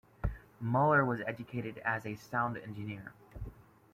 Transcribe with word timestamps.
Muller 0.59 1.05
was 1.05 1.21
educated 1.27 1.77
as 1.85 2.07
a 2.07 2.15
sound 2.15 2.57
engineer. 2.57 3.13